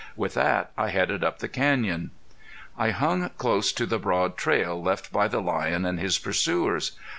With 0.15 0.33
that 0.33 0.71
I 0.75 0.89
headed 0.89 1.23
up 1.23 1.37
the 1.37 1.47
canyon. 1.47 2.09
I 2.75 2.89
hung 2.89 3.29
close 3.37 3.71
to 3.73 3.85
the 3.85 3.99
broad 3.99 4.35
trail 4.35 4.81
left 4.81 5.11
by 5.13 5.27
the 5.27 5.41
lion 5.43 5.85
and 5.85 5.99
his 5.99 6.17
pursuers. 6.17 6.93